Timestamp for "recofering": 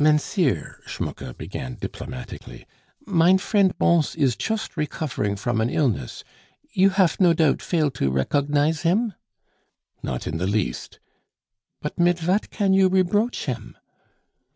4.74-5.38